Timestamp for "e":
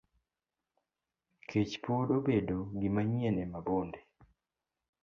3.43-3.45